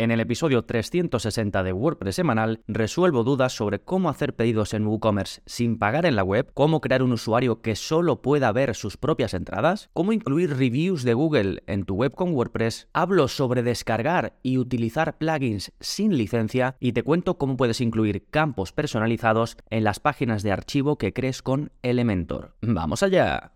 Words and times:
En 0.00 0.10
el 0.10 0.20
episodio 0.20 0.62
360 0.64 1.62
de 1.62 1.74
WordPress 1.74 2.14
semanal 2.14 2.62
resuelvo 2.66 3.22
dudas 3.22 3.52
sobre 3.52 3.80
cómo 3.80 4.08
hacer 4.08 4.34
pedidos 4.34 4.72
en 4.72 4.86
WooCommerce 4.86 5.42
sin 5.44 5.78
pagar 5.78 6.06
en 6.06 6.16
la 6.16 6.24
web, 6.24 6.50
cómo 6.54 6.80
crear 6.80 7.02
un 7.02 7.12
usuario 7.12 7.60
que 7.60 7.76
solo 7.76 8.22
pueda 8.22 8.50
ver 8.50 8.74
sus 8.74 8.96
propias 8.96 9.34
entradas, 9.34 9.90
cómo 9.92 10.14
incluir 10.14 10.56
reviews 10.56 11.02
de 11.02 11.12
Google 11.12 11.62
en 11.66 11.84
tu 11.84 11.96
web 11.96 12.14
con 12.14 12.32
WordPress, 12.32 12.88
hablo 12.94 13.28
sobre 13.28 13.62
descargar 13.62 14.38
y 14.42 14.56
utilizar 14.56 15.18
plugins 15.18 15.70
sin 15.80 16.16
licencia 16.16 16.76
y 16.80 16.92
te 16.92 17.02
cuento 17.02 17.36
cómo 17.36 17.58
puedes 17.58 17.82
incluir 17.82 18.24
campos 18.30 18.72
personalizados 18.72 19.58
en 19.68 19.84
las 19.84 20.00
páginas 20.00 20.42
de 20.42 20.52
archivo 20.52 20.96
que 20.96 21.12
crees 21.12 21.42
con 21.42 21.72
Elementor. 21.82 22.56
¡Vamos 22.62 23.02
allá! 23.02 23.52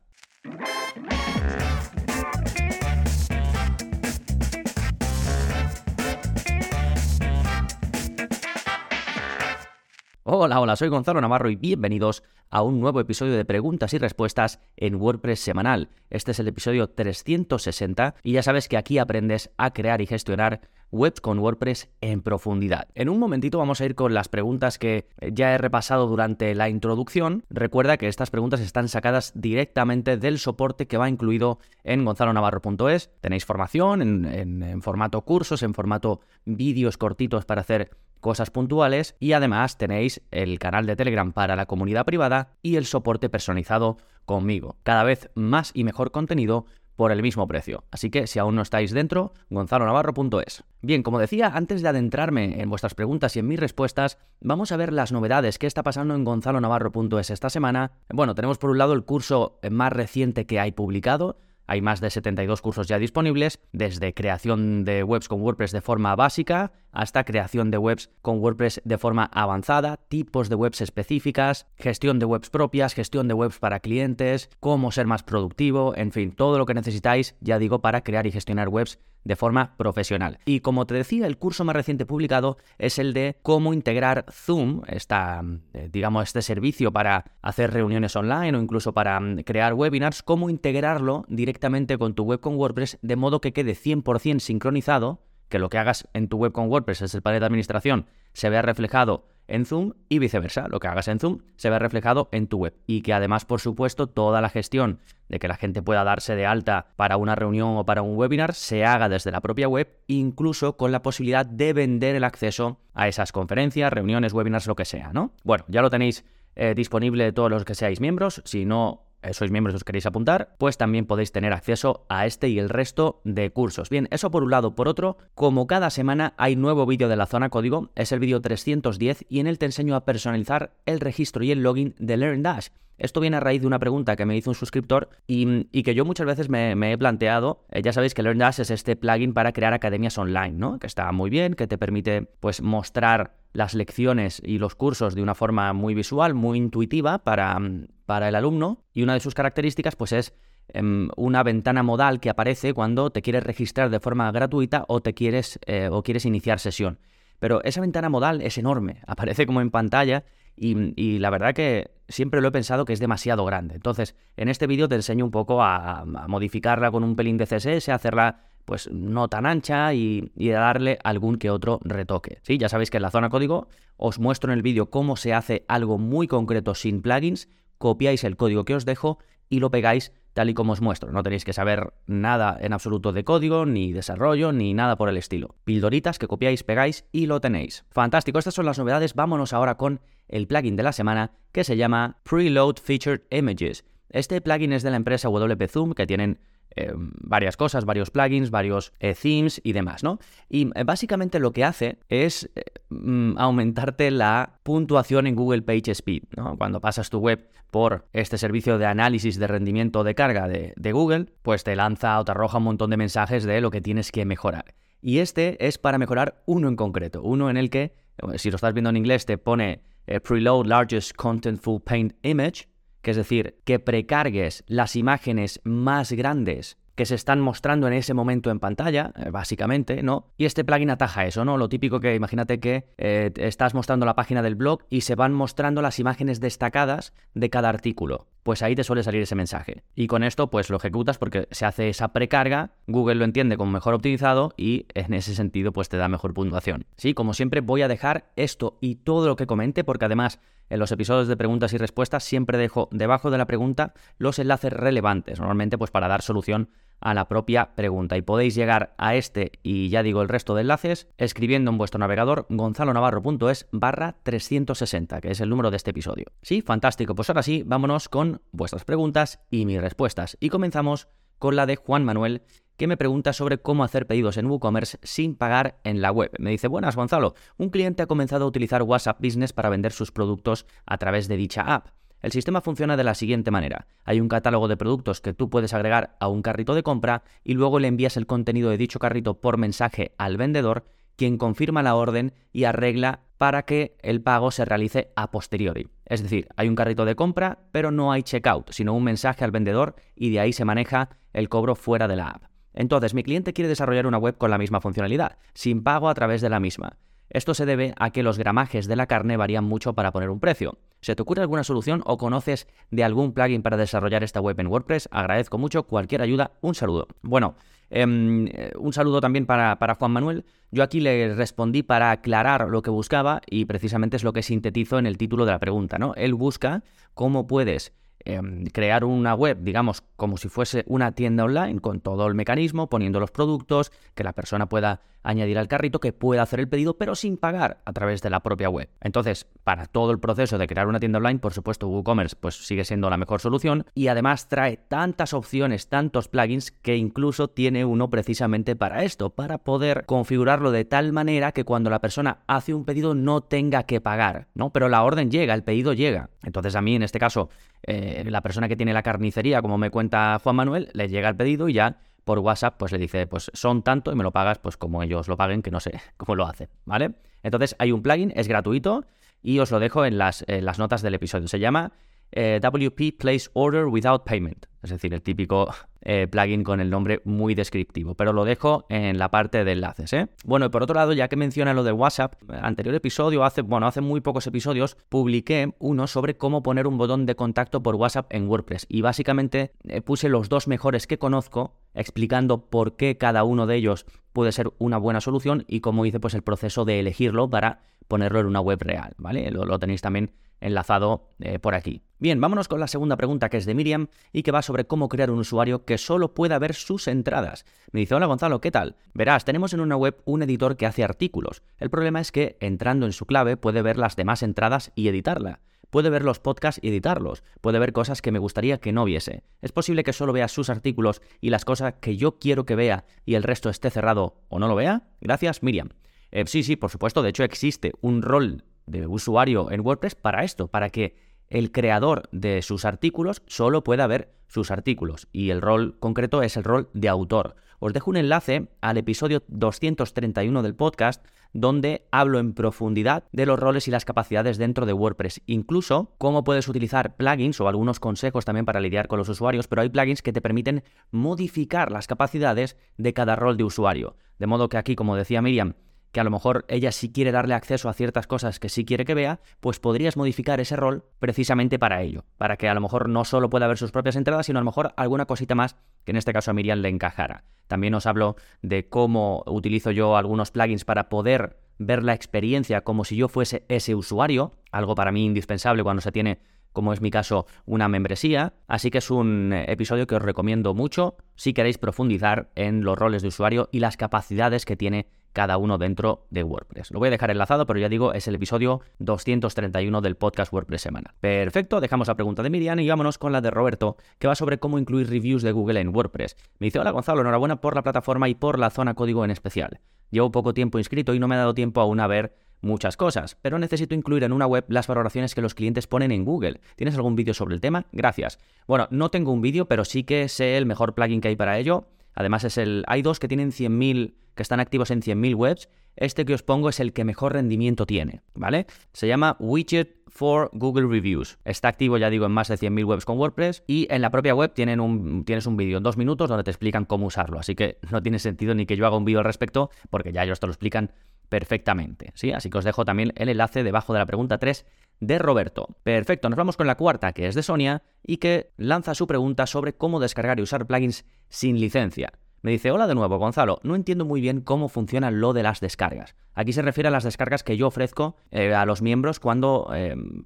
Hola, 10.36 10.58
hola, 10.58 10.74
soy 10.74 10.88
Gonzalo 10.88 11.20
Navarro 11.20 11.48
y 11.48 11.54
bienvenidos 11.54 12.24
a 12.50 12.62
un 12.62 12.80
nuevo 12.80 12.98
episodio 12.98 13.36
de 13.36 13.44
preguntas 13.44 13.94
y 13.94 13.98
respuestas 13.98 14.58
en 14.76 14.96
WordPress 14.96 15.38
semanal. 15.38 15.90
Este 16.10 16.32
es 16.32 16.40
el 16.40 16.48
episodio 16.48 16.88
360 16.88 18.16
y 18.24 18.32
ya 18.32 18.42
sabes 18.42 18.66
que 18.66 18.76
aquí 18.76 18.98
aprendes 18.98 19.52
a 19.58 19.72
crear 19.72 20.00
y 20.00 20.06
gestionar 20.06 20.60
webs 20.90 21.20
con 21.20 21.38
WordPress 21.38 21.88
en 22.00 22.20
profundidad. 22.20 22.88
En 22.96 23.10
un 23.10 23.20
momentito 23.20 23.58
vamos 23.58 23.80
a 23.80 23.84
ir 23.84 23.94
con 23.94 24.12
las 24.12 24.28
preguntas 24.28 24.76
que 24.76 25.06
ya 25.32 25.54
he 25.54 25.58
repasado 25.58 26.08
durante 26.08 26.52
la 26.56 26.68
introducción. 26.68 27.44
Recuerda 27.48 27.96
que 27.96 28.08
estas 28.08 28.30
preguntas 28.30 28.58
están 28.58 28.88
sacadas 28.88 29.30
directamente 29.36 30.16
del 30.16 30.40
soporte 30.40 30.88
que 30.88 30.96
va 30.96 31.08
incluido 31.08 31.60
en 31.84 32.04
gonzalonavarro.es. 32.04 33.12
Tenéis 33.20 33.44
formación 33.44 34.02
en, 34.02 34.64
en 34.64 34.82
formato 34.82 35.20
cursos, 35.22 35.62
en 35.62 35.74
formato 35.74 36.22
vídeos 36.44 36.96
cortitos 36.96 37.44
para 37.44 37.60
hacer 37.60 37.90
cosas 38.24 38.50
puntuales 38.50 39.16
y 39.20 39.32
además 39.32 39.76
tenéis 39.76 40.22
el 40.30 40.58
canal 40.58 40.86
de 40.86 40.96
Telegram 40.96 41.30
para 41.30 41.56
la 41.56 41.66
comunidad 41.66 42.06
privada 42.06 42.54
y 42.62 42.76
el 42.76 42.86
soporte 42.86 43.28
personalizado 43.28 43.98
conmigo. 44.24 44.78
Cada 44.82 45.04
vez 45.04 45.28
más 45.34 45.72
y 45.74 45.84
mejor 45.84 46.10
contenido 46.10 46.64
por 46.96 47.12
el 47.12 47.20
mismo 47.20 47.46
precio. 47.46 47.84
Así 47.90 48.08
que 48.08 48.26
si 48.26 48.38
aún 48.38 48.54
no 48.54 48.62
estáis 48.62 48.92
dentro, 48.92 49.34
gonzalonavarro.es. 49.50 50.64
Bien, 50.80 51.02
como 51.02 51.18
decía, 51.18 51.48
antes 51.54 51.82
de 51.82 51.88
adentrarme 51.90 52.62
en 52.62 52.70
vuestras 52.70 52.94
preguntas 52.94 53.36
y 53.36 53.40
en 53.40 53.46
mis 53.46 53.60
respuestas, 53.60 54.16
vamos 54.40 54.72
a 54.72 54.78
ver 54.78 54.94
las 54.94 55.12
novedades 55.12 55.58
que 55.58 55.66
está 55.66 55.82
pasando 55.82 56.14
en 56.14 56.24
gonzalonavarro.es 56.24 57.28
esta 57.28 57.50
semana. 57.50 57.92
Bueno, 58.08 58.34
tenemos 58.34 58.56
por 58.56 58.70
un 58.70 58.78
lado 58.78 58.94
el 58.94 59.04
curso 59.04 59.58
más 59.70 59.92
reciente 59.92 60.46
que 60.46 60.60
hay 60.60 60.72
publicado, 60.72 61.36
hay 61.66 61.82
más 61.82 62.00
de 62.00 62.08
72 62.08 62.62
cursos 62.62 62.88
ya 62.88 62.98
disponibles, 62.98 63.60
desde 63.72 64.14
creación 64.14 64.84
de 64.84 65.02
webs 65.02 65.28
con 65.28 65.42
WordPress 65.42 65.72
de 65.72 65.82
forma 65.82 66.16
básica 66.16 66.72
hasta 66.94 67.24
creación 67.24 67.70
de 67.70 67.78
webs 67.78 68.10
con 68.22 68.38
WordPress 68.38 68.80
de 68.84 68.98
forma 68.98 69.24
avanzada, 69.32 69.96
tipos 70.08 70.48
de 70.48 70.54
webs 70.54 70.80
específicas, 70.80 71.66
gestión 71.76 72.18
de 72.18 72.26
webs 72.26 72.50
propias, 72.50 72.94
gestión 72.94 73.28
de 73.28 73.34
webs 73.34 73.58
para 73.58 73.80
clientes, 73.80 74.50
cómo 74.60 74.92
ser 74.92 75.06
más 75.06 75.22
productivo, 75.22 75.94
en 75.96 76.12
fin, 76.12 76.32
todo 76.32 76.58
lo 76.58 76.66
que 76.66 76.74
necesitáis, 76.74 77.36
ya 77.40 77.58
digo, 77.58 77.80
para 77.80 78.02
crear 78.02 78.26
y 78.26 78.32
gestionar 78.32 78.68
webs 78.68 78.98
de 79.24 79.36
forma 79.36 79.74
profesional. 79.76 80.38
Y 80.44 80.60
como 80.60 80.86
te 80.86 80.94
decía, 80.94 81.26
el 81.26 81.38
curso 81.38 81.64
más 81.64 81.74
reciente 81.74 82.06
publicado 82.06 82.58
es 82.78 82.98
el 82.98 83.12
de 83.12 83.38
cómo 83.42 83.72
integrar 83.72 84.26
Zoom, 84.30 84.82
esta, 84.86 85.42
eh, 85.72 85.88
digamos, 85.90 86.24
este 86.24 86.42
servicio 86.42 86.92
para 86.92 87.24
hacer 87.42 87.72
reuniones 87.72 88.14
online 88.16 88.56
o 88.56 88.60
incluso 88.60 88.92
para 88.92 89.18
mm, 89.18 89.38
crear 89.44 89.74
webinars, 89.74 90.22
cómo 90.22 90.50
integrarlo 90.50 91.24
directamente 91.28 91.98
con 91.98 92.14
tu 92.14 92.24
web 92.24 92.40
con 92.40 92.56
WordPress 92.56 92.98
de 93.02 93.16
modo 93.16 93.40
que 93.40 93.52
quede 93.52 93.72
100% 93.72 94.40
sincronizado 94.40 95.20
que 95.48 95.58
lo 95.58 95.68
que 95.68 95.78
hagas 95.78 96.08
en 96.12 96.28
tu 96.28 96.38
web 96.38 96.52
con 96.52 96.68
WordPress 96.68 97.02
es 97.02 97.14
el 97.14 97.22
panel 97.22 97.40
de 97.40 97.46
administración 97.46 98.06
se 98.34 98.50
vea 98.50 98.62
reflejado 98.62 99.28
en 99.46 99.66
Zoom 99.66 99.92
y 100.08 100.18
viceversa, 100.18 100.68
lo 100.68 100.80
que 100.80 100.88
hagas 100.88 101.08
en 101.08 101.18
Zoom 101.18 101.40
se 101.56 101.70
vea 101.70 101.78
reflejado 101.78 102.28
en 102.32 102.46
tu 102.46 102.58
web. 102.58 102.74
Y 102.86 103.02
que 103.02 103.12
además, 103.12 103.44
por 103.44 103.60
supuesto, 103.60 104.06
toda 104.06 104.40
la 104.40 104.48
gestión 104.48 105.00
de 105.28 105.38
que 105.38 105.48
la 105.48 105.56
gente 105.56 105.82
pueda 105.82 106.04
darse 106.04 106.34
de 106.34 106.46
alta 106.46 106.86
para 106.96 107.16
una 107.16 107.34
reunión 107.34 107.76
o 107.76 107.84
para 107.84 108.02
un 108.02 108.16
webinar 108.16 108.54
se 108.54 108.84
haga 108.84 109.08
desde 109.08 109.30
la 109.30 109.40
propia 109.40 109.68
web, 109.68 109.88
incluso 110.06 110.76
con 110.76 110.92
la 110.92 111.02
posibilidad 111.02 111.46
de 111.46 111.72
vender 111.72 112.16
el 112.16 112.24
acceso 112.24 112.78
a 112.94 113.08
esas 113.08 113.32
conferencias, 113.32 113.92
reuniones, 113.92 114.32
webinars, 114.32 114.66
lo 114.66 114.76
que 114.76 114.84
sea, 114.84 115.12
¿no? 115.12 115.32
Bueno, 115.44 115.64
ya 115.68 115.82
lo 115.82 115.90
tenéis 115.90 116.24
eh, 116.56 116.74
disponible 116.74 117.32
todos 117.32 117.50
los 117.50 117.64
que 117.64 117.74
seáis 117.74 118.00
miembros. 118.00 118.42
Si 118.44 118.64
no 118.64 119.02
sois 119.32 119.50
miembros 119.50 119.74
os 119.74 119.84
queréis 119.84 120.06
apuntar, 120.06 120.54
pues 120.58 120.76
también 120.76 121.06
podéis 121.06 121.32
tener 121.32 121.52
acceso 121.52 122.04
a 122.08 122.26
este 122.26 122.48
y 122.48 122.58
el 122.58 122.68
resto 122.68 123.20
de 123.24 123.50
cursos. 123.50 123.88
Bien, 123.90 124.08
eso 124.10 124.30
por 124.30 124.42
un 124.42 124.50
lado. 124.50 124.74
Por 124.74 124.88
otro, 124.88 125.16
como 125.34 125.66
cada 125.66 125.90
semana 125.90 126.34
hay 126.36 126.56
nuevo 126.56 126.86
vídeo 126.86 127.08
de 127.08 127.16
la 127.16 127.26
zona 127.26 127.48
código, 127.48 127.90
es 127.94 128.12
el 128.12 128.20
vídeo 128.20 128.40
310 128.40 129.24
y 129.28 129.40
en 129.40 129.46
él 129.46 129.58
te 129.58 129.66
enseño 129.66 129.94
a 129.96 130.04
personalizar 130.04 130.74
el 130.86 131.00
registro 131.00 131.44
y 131.44 131.50
el 131.50 131.62
login 131.62 131.94
de 131.98 132.16
LearnDash. 132.16 132.68
Esto 132.96 133.20
viene 133.20 133.36
a 133.36 133.40
raíz 133.40 133.60
de 133.60 133.66
una 133.66 133.80
pregunta 133.80 134.14
que 134.14 134.24
me 134.24 134.36
hizo 134.36 134.50
un 134.50 134.54
suscriptor 134.54 135.10
y, 135.26 135.64
que 135.82 135.94
yo 135.94 136.04
muchas 136.04 136.26
veces 136.26 136.48
me, 136.48 136.92
he 136.92 136.98
planteado. 136.98 137.64
Eh, 137.70 137.82
ya 137.82 137.92
sabéis 137.92 138.14
que 138.14 138.22
LearnDash 138.22 138.60
es 138.60 138.70
este 138.70 138.94
plugin 138.94 139.34
para 139.34 139.52
crear 139.52 139.74
academias 139.74 140.16
online, 140.16 140.52
¿no? 140.52 140.78
Que 140.78 140.86
está 140.86 141.10
muy 141.10 141.28
bien, 141.28 141.54
que 141.54 141.66
te 141.66 141.76
permite 141.76 142.22
pues 142.38 142.62
mostrar 142.62 143.34
las 143.52 143.74
lecciones 143.74 144.40
y 144.44 144.58
los 144.58 144.74
cursos 144.74 145.14
de 145.14 145.22
una 145.22 145.34
forma 145.34 145.72
muy 145.72 145.94
visual, 145.94 146.34
muy 146.34 146.58
intuitiva 146.58 147.18
para, 147.18 147.58
para 148.06 148.28
el 148.28 148.34
alumno 148.34 148.84
y 148.92 149.02
una 149.02 149.14
de 149.14 149.20
sus 149.20 149.34
características 149.34 149.96
pues 149.96 150.12
es 150.12 150.34
em, 150.68 151.08
una 151.16 151.42
ventana 151.42 151.82
modal 151.82 152.20
que 152.20 152.30
aparece 152.30 152.74
cuando 152.74 153.10
te 153.10 153.22
quieres 153.22 153.44
registrar 153.44 153.90
de 153.90 154.00
forma 154.00 154.30
gratuita 154.32 154.84
o 154.88 155.00
te 155.00 155.14
quieres 155.14 155.58
eh, 155.66 155.88
o 155.90 156.02
quieres 156.02 156.24
iniciar 156.24 156.58
sesión. 156.58 156.98
Pero 157.38 157.62
esa 157.64 157.80
ventana 157.80 158.08
modal 158.08 158.42
es 158.42 158.58
enorme, 158.58 159.00
aparece 159.06 159.46
como 159.46 159.60
en 159.60 159.70
pantalla 159.70 160.24
y, 160.56 161.18
la 161.18 161.30
verdad 161.30 161.52
que 161.52 161.90
siempre 162.08 162.40
lo 162.40 162.48
he 162.48 162.52
pensado 162.52 162.84
que 162.84 162.92
es 162.92 163.00
demasiado 163.00 163.44
grande. 163.44 163.74
Entonces, 163.74 164.14
en 164.36 164.48
este 164.48 164.68
vídeo 164.68 164.88
te 164.88 164.94
enseño 164.94 165.24
un 165.24 165.32
poco 165.32 165.62
a, 165.62 166.04
modificarla 166.28 166.92
con 166.92 167.02
un 167.02 167.16
pelín 167.16 167.38
de 167.38 167.46
CSS, 167.46 167.88
hacerla 167.88 168.42
pues 168.64 168.88
no 168.90 169.28
tan 169.28 169.46
ancha 169.46 169.92
y, 169.94 170.30
y, 170.36 170.48
darle 170.50 170.98
algún 171.02 171.38
que 171.38 171.50
otro 171.50 171.80
retoque. 171.82 172.38
Sí, 172.42 172.56
ya 172.56 172.68
sabéis 172.68 172.90
que 172.90 172.98
en 172.98 173.02
la 173.02 173.10
zona 173.10 173.30
código 173.30 173.68
os 173.96 174.18
muestro 174.18 174.52
en 174.52 174.58
el 174.58 174.62
vídeo 174.62 174.90
cómo 174.90 175.16
se 175.16 175.34
hace 175.34 175.64
algo 175.68 175.98
muy 175.98 176.28
concreto 176.28 176.74
sin 176.74 177.02
plugins, 177.02 177.48
copiáis 177.78 178.24
el 178.24 178.36
código 178.36 178.64
que 178.64 178.74
os 178.74 178.84
dejo 178.84 179.18
y 179.48 179.60
lo 179.60 179.70
pegáis 179.70 180.12
tal 180.34 180.50
y 180.50 180.54
como 180.54 180.72
os 180.72 180.80
muestro. 180.80 181.12
No 181.12 181.22
tenéis 181.22 181.44
que 181.44 181.52
saber 181.52 181.94
nada 182.06 182.58
en 182.60 182.72
absoluto 182.72 183.12
de 183.12 183.24
código, 183.24 183.66
ni 183.66 183.92
desarrollo, 183.92 184.52
ni 184.52 184.74
nada 184.74 184.96
por 184.96 185.08
el 185.08 185.16
estilo. 185.16 185.54
Pildoritas 185.64 186.18
que 186.18 186.26
copiáis, 186.26 186.64
pegáis 186.64 187.04
y 187.12 187.26
lo 187.26 187.40
tenéis. 187.40 187.84
Fantástico, 187.90 188.38
estas 188.38 188.54
son 188.54 188.66
las 188.66 188.78
novedades. 188.78 189.14
Vámonos 189.14 189.52
ahora 189.52 189.76
con 189.76 190.00
el 190.28 190.46
plugin 190.46 190.76
de 190.76 190.82
la 190.82 190.92
semana 190.92 191.32
que 191.52 191.64
se 191.64 191.76
llama 191.76 192.18
Preload 192.24 192.76
Featured 192.82 193.22
Images. 193.30 193.84
Este 194.10 194.40
plugin 194.40 194.72
es 194.72 194.82
de 194.82 194.90
la 194.90 194.96
empresa 194.96 195.28
WP 195.28 195.68
Zoom 195.68 195.92
que 195.92 196.06
tienen 196.06 196.40
eh, 196.76 196.92
varias 196.96 197.56
cosas, 197.56 197.84
varios 197.84 198.10
plugins, 198.10 198.50
varios 198.50 198.92
eh, 198.98 199.14
themes 199.14 199.60
y 199.62 199.72
demás, 199.72 200.02
¿no? 200.02 200.18
Y 200.48 200.70
eh, 200.74 200.84
básicamente 200.84 201.38
lo 201.38 201.52
que 201.52 201.64
hace 201.64 201.98
es 202.08 202.50
mm, 202.90 203.38
aumentarte 203.38 204.10
la 204.10 204.58
puntuación 204.64 205.26
en 205.26 205.36
Google 205.36 205.62
Page 205.62 205.92
Speed, 205.92 206.24
¿no? 206.36 206.56
Cuando 206.58 206.80
pasas 206.80 207.10
tu 207.10 207.18
web 207.18 207.48
por 207.70 208.06
este 208.12 208.38
servicio 208.38 208.78
de 208.78 208.86
análisis 208.86 209.38
de 209.38 209.46
rendimiento 209.46 210.02
de 210.02 210.14
carga 210.14 210.48
de, 210.48 210.72
de 210.76 210.92
Google, 210.92 211.26
pues 211.42 211.62
te 211.62 211.76
lanza 211.76 212.18
o 212.18 212.24
te 212.24 212.32
arroja 212.32 212.58
un 212.58 212.64
montón 212.64 212.90
de 212.90 212.96
mensajes 212.96 213.44
de 213.44 213.60
lo 213.60 213.70
que 213.70 213.80
tienes 213.80 214.10
que 214.10 214.24
mejorar. 214.24 214.74
Y 215.00 215.18
este 215.18 215.64
es 215.66 215.78
para 215.78 215.98
mejorar 215.98 216.42
uno 216.46 216.66
en 216.68 216.76
concreto, 216.76 217.22
uno 217.22 217.50
en 217.50 217.56
el 217.56 217.70
que, 217.70 217.94
si 218.36 218.50
lo 218.50 218.56
estás 218.56 218.74
viendo 218.74 218.90
en 218.90 218.96
inglés, 218.96 219.26
te 219.26 219.38
pone 219.38 219.82
Preload 220.06 220.66
Largest 220.66 221.14
Contentful 221.14 221.82
Paint 221.82 222.14
Image, 222.22 222.68
que 223.04 223.12
es 223.12 223.16
decir, 223.16 223.60
que 223.64 223.78
precargues 223.78 224.64
las 224.66 224.96
imágenes 224.96 225.60
más 225.62 226.10
grandes 226.10 226.76
que 226.96 227.06
se 227.06 227.14
están 227.14 227.40
mostrando 227.40 227.86
en 227.86 227.92
ese 227.92 228.14
momento 228.14 228.50
en 228.50 228.60
pantalla, 228.60 229.12
eh, 229.16 229.30
básicamente, 229.30 230.02
¿no? 230.02 230.32
Y 230.36 230.44
este 230.44 230.64
plugin 230.64 230.90
ataja 230.90 231.26
eso, 231.26 231.44
¿no? 231.44 231.58
Lo 231.58 231.68
típico 231.68 232.00
que 232.00 232.14
imagínate 232.14 232.60
que 232.60 232.86
eh, 232.98 233.32
estás 233.36 233.74
mostrando 233.74 234.06
la 234.06 234.14
página 234.14 234.42
del 234.42 234.54
blog 234.54 234.84
y 234.90 235.02
se 235.02 235.14
van 235.14 235.32
mostrando 235.32 235.82
las 235.82 235.98
imágenes 235.98 236.40
destacadas 236.40 237.12
de 237.34 237.50
cada 237.50 237.68
artículo. 237.68 238.28
Pues 238.44 238.62
ahí 238.62 238.76
te 238.76 238.84
suele 238.84 239.02
salir 239.02 239.22
ese 239.22 239.34
mensaje. 239.34 239.82
Y 239.96 240.06
con 240.06 240.22
esto, 240.22 240.50
pues 240.50 240.70
lo 240.70 240.76
ejecutas 240.76 241.18
porque 241.18 241.48
se 241.50 241.66
hace 241.66 241.88
esa 241.88 242.12
precarga, 242.12 242.70
Google 242.86 243.16
lo 243.16 243.24
entiende 243.24 243.56
como 243.56 243.72
mejor 243.72 243.94
optimizado 243.94 244.54
y 244.56 244.86
en 244.94 245.14
ese 245.14 245.34
sentido, 245.34 245.72
pues 245.72 245.88
te 245.88 245.96
da 245.96 246.08
mejor 246.08 246.32
puntuación. 246.34 246.84
Sí, 246.96 247.14
como 247.14 247.34
siempre, 247.34 247.60
voy 247.60 247.82
a 247.82 247.88
dejar 247.88 248.30
esto 248.36 248.78
y 248.80 248.96
todo 248.96 249.26
lo 249.26 249.34
que 249.34 249.46
comente 249.46 249.82
porque 249.82 250.04
además 250.04 250.38
en 250.70 250.78
los 250.78 250.92
episodios 250.92 251.28
de 251.28 251.36
preguntas 251.36 251.72
y 251.72 251.78
respuestas 251.78 252.24
siempre 252.24 252.58
dejo 252.58 252.88
debajo 252.90 253.30
de 253.30 253.38
la 253.38 253.46
pregunta 253.46 253.94
los 254.18 254.38
enlaces 254.38 254.72
relevantes, 254.72 255.38
normalmente 255.40 255.78
pues 255.78 255.90
para 255.90 256.08
dar 256.08 256.22
solución 256.22 256.70
a 257.00 257.14
la 257.14 257.28
propia 257.28 257.74
pregunta. 257.74 258.16
Y 258.16 258.22
podéis 258.22 258.54
llegar 258.54 258.94
a 258.98 259.14
este 259.14 259.52
y 259.62 259.88
ya 259.88 260.02
digo 260.02 260.22
el 260.22 260.28
resto 260.28 260.54
de 260.54 260.62
enlaces 260.62 261.08
escribiendo 261.18 261.70
en 261.70 261.78
vuestro 261.78 261.98
navegador 261.98 262.46
gonzalonavarro.es 262.48 263.68
barra 263.72 264.16
360, 264.22 265.20
que 265.20 265.30
es 265.30 265.40
el 265.40 265.50
número 265.50 265.70
de 265.70 265.76
este 265.76 265.90
episodio. 265.90 266.26
Sí, 266.42 266.62
fantástico. 266.62 267.14
Pues 267.14 267.28
ahora 267.30 267.42
sí, 267.42 267.62
vámonos 267.64 268.08
con 268.08 268.40
vuestras 268.52 268.84
preguntas 268.84 269.40
y 269.50 269.66
mis 269.66 269.80
respuestas. 269.80 270.36
Y 270.40 270.48
comenzamos 270.48 271.08
con 271.38 271.56
la 271.56 271.66
de 271.66 271.76
Juan 271.76 272.04
Manuel, 272.04 272.42
que 272.76 272.86
me 272.86 272.96
pregunta 272.96 273.32
sobre 273.32 273.58
cómo 273.58 273.84
hacer 273.84 274.06
pedidos 274.06 274.36
en 274.36 274.46
WooCommerce 274.46 274.98
sin 275.02 275.36
pagar 275.36 275.78
en 275.84 276.00
la 276.00 276.10
web. 276.10 276.30
Me 276.38 276.50
dice, 276.50 276.68
buenas 276.68 276.96
Gonzalo, 276.96 277.34
un 277.56 277.70
cliente 277.70 278.02
ha 278.02 278.06
comenzado 278.06 278.44
a 278.44 278.48
utilizar 278.48 278.82
WhatsApp 278.82 279.20
Business 279.20 279.52
para 279.52 279.68
vender 279.68 279.92
sus 279.92 280.10
productos 280.10 280.66
a 280.86 280.98
través 280.98 281.28
de 281.28 281.36
dicha 281.36 281.62
app. 281.62 281.88
El 282.24 282.32
sistema 282.32 282.62
funciona 282.62 282.96
de 282.96 283.04
la 283.04 283.14
siguiente 283.14 283.50
manera. 283.50 283.86
Hay 284.02 284.18
un 284.18 284.28
catálogo 284.28 284.66
de 284.66 284.78
productos 284.78 285.20
que 285.20 285.34
tú 285.34 285.50
puedes 285.50 285.74
agregar 285.74 286.16
a 286.20 286.28
un 286.28 286.40
carrito 286.40 286.74
de 286.74 286.82
compra 286.82 287.22
y 287.44 287.52
luego 287.52 287.78
le 287.78 287.88
envías 287.88 288.16
el 288.16 288.24
contenido 288.24 288.70
de 288.70 288.78
dicho 288.78 288.98
carrito 288.98 289.42
por 289.42 289.58
mensaje 289.58 290.14
al 290.16 290.38
vendedor, 290.38 290.86
quien 291.16 291.36
confirma 291.36 291.82
la 291.82 291.96
orden 291.96 292.32
y 292.50 292.64
arregla 292.64 293.20
para 293.36 293.66
que 293.66 293.98
el 294.00 294.22
pago 294.22 294.50
se 294.52 294.64
realice 294.64 295.12
a 295.16 295.30
posteriori. 295.30 295.90
Es 296.06 296.22
decir, 296.22 296.48
hay 296.56 296.66
un 296.66 296.76
carrito 296.76 297.04
de 297.04 297.14
compra, 297.14 297.58
pero 297.72 297.90
no 297.90 298.10
hay 298.10 298.22
checkout, 298.22 298.70
sino 298.70 298.94
un 298.94 299.04
mensaje 299.04 299.44
al 299.44 299.50
vendedor 299.50 299.94
y 300.16 300.30
de 300.30 300.40
ahí 300.40 300.54
se 300.54 300.64
maneja 300.64 301.10
el 301.34 301.50
cobro 301.50 301.74
fuera 301.74 302.08
de 302.08 302.16
la 302.16 302.28
app. 302.28 302.44
Entonces, 302.72 303.12
mi 303.12 303.22
cliente 303.22 303.52
quiere 303.52 303.68
desarrollar 303.68 304.06
una 304.06 304.16
web 304.16 304.38
con 304.38 304.50
la 304.50 304.56
misma 304.56 304.80
funcionalidad, 304.80 305.36
sin 305.52 305.82
pago 305.82 306.08
a 306.08 306.14
través 306.14 306.40
de 306.40 306.48
la 306.48 306.58
misma. 306.58 306.96
Esto 307.30 307.54
se 307.54 307.66
debe 307.66 307.94
a 307.98 308.10
que 308.10 308.22
los 308.22 308.38
gramajes 308.38 308.86
de 308.86 308.96
la 308.96 309.06
carne 309.06 309.36
varían 309.36 309.64
mucho 309.64 309.94
para 309.94 310.12
poner 310.12 310.30
un 310.30 310.40
precio. 310.40 310.78
¿Se 311.00 311.14
te 311.14 311.22
ocurre 311.22 311.42
alguna 311.42 311.64
solución 311.64 312.02
o 312.06 312.16
conoces 312.16 312.66
de 312.90 313.04
algún 313.04 313.32
plugin 313.32 313.62
para 313.62 313.76
desarrollar 313.76 314.22
esta 314.22 314.40
web 314.40 314.58
en 314.60 314.68
WordPress? 314.68 315.08
Agradezco 315.10 315.58
mucho 315.58 315.82
cualquier 315.82 316.22
ayuda. 316.22 316.52
Un 316.60 316.74
saludo. 316.74 317.08
Bueno, 317.22 317.56
em, 317.90 318.48
un 318.78 318.92
saludo 318.92 319.20
también 319.20 319.46
para, 319.46 319.78
para, 319.78 319.96
Juan 319.96 320.12
Manuel. 320.12 320.44
Yo 320.70 320.82
aquí 320.82 321.00
le 321.00 321.34
respondí 321.34 321.82
para 321.82 322.10
aclarar 322.10 322.68
lo 322.68 322.82
que 322.82 322.90
buscaba 322.90 323.42
y 323.46 323.66
precisamente 323.66 324.16
es 324.16 324.24
lo 324.24 324.32
que 324.32 324.42
sintetizo 324.42 324.98
en 324.98 325.06
el 325.06 325.18
título 325.18 325.44
de 325.44 325.52
la 325.52 325.58
pregunta. 325.58 325.98
¿no? 325.98 326.14
Él 326.14 326.34
busca 326.34 326.82
cómo 327.14 327.46
puedes 327.46 327.92
Em, 328.26 328.64
crear 328.66 329.04
una 329.04 329.34
web, 329.34 329.58
digamos, 329.60 330.02
como 330.16 330.38
si 330.38 330.48
fuese 330.48 330.84
una 330.86 331.12
tienda 331.12 331.44
online, 331.44 331.80
con 331.80 332.00
todo 332.00 332.26
el 332.26 332.34
mecanismo, 332.34 332.88
poniendo 332.88 333.20
los 333.20 333.30
productos, 333.30 333.92
que 334.14 334.24
la 334.24 334.32
persona 334.32 334.66
pueda 334.66 335.02
añadir 335.22 335.58
al 335.58 335.68
carrito, 335.68 336.00
que 336.00 336.12
pueda 336.12 336.42
hacer 336.42 336.60
el 336.60 336.68
pedido, 336.68 336.96
pero 336.96 337.14
sin 337.16 337.36
pagar 337.36 337.80
a 337.84 337.92
través 337.92 338.22
de 338.22 338.30
la 338.30 338.40
propia 338.40 338.68
web. 338.68 338.88
Entonces, 339.00 339.46
para 339.64 339.86
todo 339.86 340.10
el 340.10 340.20
proceso 340.20 340.58
de 340.58 340.66
crear 340.66 340.86
una 340.86 341.00
tienda 341.00 341.18
online, 341.18 341.38
por 341.38 341.54
supuesto, 341.54 341.88
WooCommerce 341.88 342.36
pues 342.38 342.66
sigue 342.66 342.84
siendo 342.84 343.08
la 343.10 343.16
mejor 343.16 343.40
solución 343.40 343.86
y 343.94 344.08
además 344.08 344.48
trae 344.48 344.76
tantas 344.76 345.32
opciones, 345.32 345.88
tantos 345.88 346.28
plugins 346.28 346.70
que 346.70 346.96
incluso 346.96 347.48
tiene 347.48 347.86
uno 347.86 348.10
precisamente 348.10 348.76
para 348.76 349.02
esto, 349.02 349.30
para 349.30 349.58
poder 349.58 350.04
configurarlo 350.04 350.70
de 350.70 350.84
tal 350.84 351.12
manera 351.12 351.52
que 351.52 351.64
cuando 351.64 351.88
la 351.88 352.00
persona 352.00 352.40
hace 352.46 352.74
un 352.74 352.84
pedido 352.84 353.14
no 353.14 353.40
tenga 353.40 353.84
que 353.84 354.02
pagar, 354.02 354.48
¿no? 354.54 354.70
Pero 354.70 354.90
la 354.90 355.02
orden 355.04 355.30
llega, 355.30 355.54
el 355.54 355.64
pedido 355.64 355.94
llega. 355.94 356.28
Entonces, 356.42 356.76
a 356.76 356.82
mí 356.82 356.96
en 356.96 357.02
este 357.02 357.18
caso 357.18 357.48
eh, 357.86 358.03
la 358.26 358.40
persona 358.40 358.68
que 358.68 358.76
tiene 358.76 358.92
la 358.92 359.02
carnicería, 359.02 359.62
como 359.62 359.78
me 359.78 359.90
cuenta 359.90 360.40
Juan 360.42 360.56
Manuel, 360.56 360.90
le 360.92 361.08
llega 361.08 361.28
el 361.28 361.36
pedido 361.36 361.68
y 361.68 361.74
ya 361.74 361.98
por 362.24 362.38
WhatsApp 362.38 362.76
pues 362.78 362.92
le 362.92 362.98
dice, 362.98 363.26
pues 363.26 363.50
son 363.54 363.82
tanto 363.82 364.10
y 364.10 364.14
me 364.14 364.22
lo 364.22 364.32
pagas 364.32 364.58
pues 364.58 364.76
como 364.76 365.02
ellos 365.02 365.28
lo 365.28 365.36
paguen, 365.36 365.62
que 365.62 365.70
no 365.70 365.80
sé 365.80 366.00
cómo 366.16 366.34
lo 366.34 366.46
hacen, 366.46 366.68
¿vale? 366.84 367.14
Entonces 367.42 367.76
hay 367.78 367.92
un 367.92 368.02
plugin, 368.02 368.32
es 368.34 368.48
gratuito 368.48 369.04
y 369.42 369.58
os 369.58 369.70
lo 369.70 369.78
dejo 369.78 370.04
en 370.04 370.16
las, 370.16 370.44
las 370.48 370.78
notas 370.78 371.02
del 371.02 371.14
episodio. 371.14 371.48
Se 371.48 371.58
llama 371.58 371.92
eh, 372.32 372.58
WP 372.60 373.18
Place 373.18 373.48
Order 373.52 373.86
Without 373.86 374.24
Payment, 374.24 374.66
es 374.84 374.90
decir, 374.90 375.14
el 375.14 375.22
típico 375.22 375.68
eh, 376.02 376.28
plugin 376.30 376.62
con 376.62 376.80
el 376.80 376.90
nombre 376.90 377.22
muy 377.24 377.54
descriptivo, 377.54 378.14
pero 378.14 378.32
lo 378.32 378.44
dejo 378.44 378.84
en 378.90 379.18
la 379.18 379.30
parte 379.30 379.64
de 379.64 379.72
enlaces. 379.72 380.12
¿eh? 380.12 380.28
Bueno, 380.44 380.66
y 380.66 380.68
por 380.68 380.82
otro 380.82 380.94
lado, 380.94 381.14
ya 381.14 381.28
que 381.28 381.36
menciona 381.36 381.72
lo 381.72 381.82
de 381.82 381.92
WhatsApp, 381.92 382.34
anterior 382.50 382.94
episodio, 382.94 383.44
hace, 383.44 383.62
bueno, 383.62 383.86
hace 383.86 384.02
muy 384.02 384.20
pocos 384.20 384.46
episodios, 384.46 384.96
publiqué 385.08 385.74
uno 385.78 386.06
sobre 386.06 386.36
cómo 386.36 386.62
poner 386.62 386.86
un 386.86 386.98
botón 386.98 387.24
de 387.24 387.34
contacto 387.34 387.82
por 387.82 387.94
WhatsApp 387.94 388.26
en 388.28 388.46
WordPress 388.46 388.86
y 388.88 389.00
básicamente 389.00 389.72
eh, 389.84 390.02
puse 390.02 390.28
los 390.28 390.48
dos 390.48 390.68
mejores 390.68 391.06
que 391.06 391.18
conozco 391.18 391.74
explicando 391.94 392.66
por 392.66 392.96
qué 392.96 393.16
cada 393.16 393.44
uno 393.44 393.66
de 393.66 393.76
ellos 393.76 394.04
puede 394.32 394.52
ser 394.52 394.70
una 394.78 394.98
buena 394.98 395.20
solución 395.20 395.64
y 395.66 395.80
cómo 395.80 396.04
hice 396.04 396.20
pues 396.20 396.34
el 396.34 396.42
proceso 396.42 396.84
de 396.84 397.00
elegirlo 397.00 397.48
para 397.48 397.80
ponerlo 398.08 398.40
en 398.40 398.46
una 398.46 398.60
web 398.60 398.82
real, 398.82 399.14
¿vale? 399.16 399.50
Lo, 399.50 399.78
tenéis 399.78 400.02
también 400.02 400.32
enlazado 400.60 401.30
eh, 401.40 401.58
por 401.58 401.74
aquí. 401.74 402.02
Bien, 402.24 402.40
vámonos 402.40 402.68
con 402.68 402.80
la 402.80 402.86
segunda 402.86 403.18
pregunta 403.18 403.50
que 403.50 403.58
es 403.58 403.66
de 403.66 403.74
Miriam 403.74 404.06
y 404.32 404.44
que 404.44 404.50
va 404.50 404.62
sobre 404.62 404.86
cómo 404.86 405.10
crear 405.10 405.30
un 405.30 405.40
usuario 405.40 405.84
que 405.84 405.98
solo 405.98 406.32
pueda 406.32 406.58
ver 406.58 406.72
sus 406.72 407.06
entradas. 407.06 407.66
Me 407.92 408.00
dice, 408.00 408.14
hola 408.14 408.24
Gonzalo, 408.24 408.62
¿qué 408.62 408.70
tal? 408.70 408.96
Verás, 409.12 409.44
tenemos 409.44 409.74
en 409.74 409.80
una 409.80 409.94
web 409.94 410.22
un 410.24 410.42
editor 410.42 410.78
que 410.78 410.86
hace 410.86 411.04
artículos. 411.04 411.62
El 411.76 411.90
problema 411.90 412.22
es 412.22 412.32
que 412.32 412.56
entrando 412.60 413.04
en 413.04 413.12
su 413.12 413.26
clave 413.26 413.58
puede 413.58 413.82
ver 413.82 413.98
las 413.98 414.16
demás 414.16 414.42
entradas 414.42 414.90
y 414.94 415.08
editarla. 415.08 415.60
Puede 415.90 416.08
ver 416.08 416.24
los 416.24 416.40
podcasts 416.40 416.80
y 416.82 416.88
editarlos. 416.88 417.42
Puede 417.60 417.78
ver 417.78 417.92
cosas 417.92 418.22
que 418.22 418.32
me 418.32 418.38
gustaría 418.38 418.78
que 418.78 418.92
no 418.92 419.04
viese. 419.04 419.42
Es 419.60 419.72
posible 419.72 420.02
que 420.02 420.14
solo 420.14 420.32
vea 420.32 420.48
sus 420.48 420.70
artículos 420.70 421.20
y 421.42 421.50
las 421.50 421.66
cosas 421.66 421.96
que 422.00 422.16
yo 422.16 422.38
quiero 422.38 422.64
que 422.64 422.74
vea 422.74 423.04
y 423.26 423.34
el 423.34 423.42
resto 423.42 423.68
esté 423.68 423.90
cerrado 423.90 424.40
o 424.48 424.58
no 424.58 424.66
lo 424.66 424.76
vea. 424.76 425.10
Gracias, 425.20 425.62
Miriam. 425.62 425.90
Eh, 426.30 426.44
sí, 426.46 426.62
sí, 426.62 426.76
por 426.76 426.88
supuesto. 426.88 427.20
De 427.20 427.28
hecho, 427.28 427.44
existe 427.44 427.92
un 428.00 428.22
rol 428.22 428.64
de 428.86 429.06
usuario 429.06 429.70
en 429.70 429.80
WordPress 429.80 430.14
para 430.14 430.44
esto, 430.44 430.68
para 430.68 430.90
que 430.90 431.16
el 431.48 431.72
creador 431.72 432.28
de 432.32 432.62
sus 432.62 432.84
artículos 432.84 433.42
solo 433.46 433.84
pueda 433.84 434.06
ver 434.06 434.32
sus 434.46 434.70
artículos 434.70 435.28
y 435.32 435.50
el 435.50 435.60
rol 435.60 435.98
concreto 435.98 436.42
es 436.42 436.56
el 436.56 436.64
rol 436.64 436.88
de 436.92 437.08
autor. 437.08 437.56
Os 437.78 437.92
dejo 437.92 438.10
un 438.10 438.16
enlace 438.16 438.68
al 438.80 438.96
episodio 438.96 439.42
231 439.48 440.62
del 440.62 440.74
podcast 440.74 441.24
donde 441.54 442.06
hablo 442.10 442.40
en 442.40 442.52
profundidad 442.52 443.24
de 443.32 443.46
los 443.46 443.58
roles 443.58 443.88
y 443.88 443.90
las 443.90 444.04
capacidades 444.04 444.58
dentro 444.58 444.86
de 444.86 444.92
WordPress, 444.92 445.40
incluso 445.46 446.14
cómo 446.18 446.44
puedes 446.44 446.68
utilizar 446.68 447.16
plugins 447.16 447.60
o 447.60 447.68
algunos 447.68 448.00
consejos 448.00 448.44
también 448.44 448.66
para 448.66 448.80
lidiar 448.80 449.06
con 449.06 449.18
los 449.18 449.28
usuarios, 449.28 449.68
pero 449.68 449.82
hay 449.82 449.88
plugins 449.88 450.20
que 450.20 450.32
te 450.32 450.40
permiten 450.40 450.82
modificar 451.12 451.92
las 451.92 452.08
capacidades 452.08 452.76
de 452.98 453.14
cada 453.14 453.36
rol 453.36 453.56
de 453.56 453.64
usuario. 453.64 454.16
De 454.38 454.48
modo 454.48 454.68
que 454.68 454.76
aquí, 454.76 454.96
como 454.96 455.14
decía 455.14 455.42
Miriam, 455.42 455.74
que 456.14 456.20
a 456.20 456.24
lo 456.24 456.30
mejor 456.30 456.64
ella 456.68 456.92
sí 456.92 457.12
quiere 457.12 457.32
darle 457.32 457.54
acceso 457.54 457.88
a 457.88 457.92
ciertas 457.92 458.28
cosas 458.28 458.60
que 458.60 458.68
sí 458.68 458.84
quiere 458.84 459.04
que 459.04 459.14
vea, 459.14 459.40
pues 459.60 459.80
podrías 459.80 460.16
modificar 460.16 460.60
ese 460.60 460.76
rol 460.76 461.04
precisamente 461.18 461.78
para 461.78 462.02
ello, 462.02 462.24
para 462.38 462.56
que 462.56 462.68
a 462.68 462.74
lo 462.74 462.80
mejor 462.80 463.08
no 463.08 463.24
solo 463.24 463.50
pueda 463.50 463.66
ver 463.66 463.76
sus 463.76 463.90
propias 463.90 464.14
entradas, 464.14 464.46
sino 464.46 464.60
a 464.60 464.62
lo 464.62 464.66
mejor 464.66 464.94
alguna 464.96 465.26
cosita 465.26 465.56
más 465.56 465.76
que 466.04 466.12
en 466.12 466.16
este 466.16 466.32
caso 466.32 466.52
a 466.52 466.54
Miriam 466.54 466.78
le 466.78 466.88
encajara. 466.88 467.44
También 467.66 467.94
os 467.94 468.06
hablo 468.06 468.36
de 468.62 468.88
cómo 468.88 469.42
utilizo 469.46 469.90
yo 469.90 470.16
algunos 470.16 470.52
plugins 470.52 470.84
para 470.84 471.08
poder 471.08 471.58
ver 471.78 472.04
la 472.04 472.14
experiencia 472.14 472.82
como 472.82 473.04
si 473.04 473.16
yo 473.16 473.26
fuese 473.26 473.64
ese 473.68 473.96
usuario, 473.96 474.54
algo 474.70 474.94
para 474.94 475.10
mí 475.10 475.24
indispensable 475.24 475.82
cuando 475.82 476.00
se 476.00 476.12
tiene 476.12 476.38
como 476.72 476.92
es 476.92 477.00
mi 477.00 477.10
caso, 477.12 477.46
una 477.66 477.88
membresía. 477.88 478.54
Así 478.66 478.90
que 478.90 478.98
es 478.98 479.08
un 479.08 479.52
episodio 479.52 480.08
que 480.08 480.16
os 480.16 480.22
recomiendo 480.22 480.74
mucho 480.74 481.16
si 481.36 481.54
queréis 481.54 481.78
profundizar 481.78 482.50
en 482.56 482.82
los 482.84 482.98
roles 482.98 483.22
de 483.22 483.28
usuario 483.28 483.68
y 483.70 483.78
las 483.78 483.96
capacidades 483.96 484.64
que 484.64 484.76
tiene 484.76 485.06
cada 485.34 485.58
uno 485.58 485.76
dentro 485.76 486.26
de 486.30 486.44
WordPress. 486.44 486.92
Lo 486.92 487.00
voy 487.00 487.08
a 487.08 487.10
dejar 487.10 487.30
enlazado, 487.30 487.66
pero 487.66 487.78
ya 487.78 487.90
digo, 487.90 488.14
es 488.14 488.26
el 488.28 488.36
episodio 488.36 488.80
231 489.00 490.00
del 490.00 490.14
podcast 490.16 490.50
WordPress 490.52 490.80
Semana. 490.80 491.14
Perfecto, 491.20 491.80
dejamos 491.80 492.08
la 492.08 492.14
pregunta 492.14 492.42
de 492.42 492.50
Miriam 492.50 492.78
y 492.78 492.88
vámonos 492.88 493.18
con 493.18 493.32
la 493.32 493.42
de 493.42 493.50
Roberto, 493.50 493.98
que 494.18 494.28
va 494.28 494.36
sobre 494.36 494.58
cómo 494.58 494.78
incluir 494.78 495.10
reviews 495.10 495.42
de 495.42 495.52
Google 495.52 495.80
en 495.80 495.94
WordPress. 495.94 496.36
Me 496.60 496.68
dice, 496.68 496.78
hola 496.78 496.92
Gonzalo, 496.92 497.20
enhorabuena 497.20 497.60
por 497.60 497.74
la 497.74 497.82
plataforma 497.82 498.28
y 498.28 498.34
por 498.34 498.58
la 498.58 498.70
zona 498.70 498.94
código 498.94 499.24
en 499.24 499.32
especial. 499.32 499.80
Llevo 500.10 500.30
poco 500.30 500.54
tiempo 500.54 500.78
inscrito 500.78 501.12
y 501.12 501.18
no 501.18 501.26
me 501.26 501.34
ha 501.34 501.38
dado 501.38 501.54
tiempo 501.54 501.80
aún 501.80 501.98
a 501.98 502.06
ver 502.06 502.36
muchas 502.60 502.96
cosas, 502.96 503.36
pero 503.42 503.58
necesito 503.58 503.94
incluir 503.94 504.22
en 504.22 504.32
una 504.32 504.46
web 504.46 504.64
las 504.68 504.86
valoraciones 504.86 505.34
que 505.34 505.42
los 505.42 505.54
clientes 505.54 505.88
ponen 505.88 506.12
en 506.12 506.24
Google. 506.24 506.60
¿Tienes 506.76 506.94
algún 506.94 507.16
vídeo 507.16 507.34
sobre 507.34 507.56
el 507.56 507.60
tema? 507.60 507.86
Gracias. 507.92 508.38
Bueno, 508.66 508.86
no 508.90 509.10
tengo 509.10 509.32
un 509.32 509.42
vídeo, 509.42 509.66
pero 509.66 509.84
sí 509.84 510.04
que 510.04 510.28
sé 510.28 510.56
el 510.56 510.64
mejor 510.64 510.94
plugin 510.94 511.20
que 511.20 511.28
hay 511.28 511.36
para 511.36 511.58
ello. 511.58 511.88
Además 512.14 512.44
es 512.44 512.58
el 512.58 512.84
hay 512.86 513.02
dos 513.02 513.18
que 513.18 513.28
tienen 513.28 513.50
100.000 513.50 514.14
que 514.34 514.42
están 514.42 514.60
activos 514.60 514.90
en 514.90 515.00
100.000 515.02 515.34
webs. 515.34 515.68
Este 515.96 516.24
que 516.24 516.34
os 516.34 516.42
pongo 516.42 516.68
es 516.68 516.80
el 516.80 516.92
que 516.92 517.04
mejor 517.04 517.34
rendimiento 517.34 517.86
tiene, 517.86 518.22
¿vale? 518.34 518.66
Se 518.92 519.06
llama 519.06 519.36
Widget 519.38 519.96
for 520.08 520.50
Google 520.52 520.88
Reviews. 520.88 521.38
Está 521.44 521.68
activo, 521.68 521.98
ya 521.98 522.10
digo, 522.10 522.26
en 522.26 522.32
más 522.32 522.48
de 522.48 522.56
100.000 522.56 522.84
webs 522.84 523.04
con 523.04 523.16
WordPress 523.16 523.62
y 523.68 523.86
en 523.90 524.02
la 524.02 524.10
propia 524.10 524.34
web 524.34 524.52
tienen 524.52 524.80
un, 524.80 525.24
tienes 525.24 525.46
un 525.46 525.56
vídeo 525.56 525.78
en 525.78 525.84
dos 525.84 525.96
minutos 525.96 526.28
donde 526.28 526.42
te 526.42 526.50
explican 526.50 526.84
cómo 526.84 527.06
usarlo. 527.06 527.38
Así 527.38 527.54
que 527.54 527.78
no 527.92 528.02
tiene 528.02 528.18
sentido 528.18 528.54
ni 528.54 528.66
que 528.66 528.76
yo 528.76 528.86
haga 528.86 528.96
un 528.96 529.04
vídeo 529.04 529.20
al 529.20 529.24
respecto 529.24 529.70
porque 529.88 530.12
ya 530.12 530.24
ellos 530.24 530.40
te 530.40 530.46
lo 530.46 530.52
explican 530.52 530.90
perfectamente, 531.28 532.12
¿sí? 532.14 532.32
Así 532.32 532.50
que 532.50 532.58
os 532.58 532.64
dejo 532.64 532.84
también 532.84 533.12
el 533.16 533.28
enlace 533.28 533.62
debajo 533.62 533.92
de 533.92 533.98
la 533.98 534.06
pregunta 534.06 534.38
3 534.38 534.66
de 535.00 535.18
Roberto. 535.18 535.76
Perfecto, 535.82 536.28
nos 536.28 536.36
vamos 536.36 536.56
con 536.56 536.66
la 536.66 536.76
cuarta, 536.76 537.12
que 537.12 537.26
es 537.26 537.34
de 537.34 537.42
Sonia, 537.42 537.82
y 538.02 538.18
que 538.18 538.50
lanza 538.56 538.94
su 538.94 539.06
pregunta 539.06 539.46
sobre 539.46 539.74
cómo 539.74 540.00
descargar 540.00 540.38
y 540.38 540.42
usar 540.42 540.66
plugins 540.66 541.04
sin 541.28 541.58
licencia. 541.58 542.12
Me 542.42 542.50
dice, 542.50 542.70
hola 542.70 542.86
de 542.86 542.94
nuevo, 542.94 543.16
Gonzalo, 543.16 543.58
no 543.62 543.74
entiendo 543.74 544.04
muy 544.04 544.20
bien 544.20 544.42
cómo 544.42 544.68
funciona 544.68 545.10
lo 545.10 545.32
de 545.32 545.42
las 545.42 545.60
descargas. 545.60 546.14
Aquí 546.34 546.52
se 546.52 546.60
refiere 546.60 546.88
a 546.88 546.90
las 546.90 547.04
descargas 547.04 547.42
que 547.42 547.56
yo 547.56 547.66
ofrezco 547.66 548.16
eh, 548.30 548.52
a 548.52 548.66
los 548.66 548.82
miembros 548.82 549.18
cuando 549.18 549.70
em, 549.74 550.24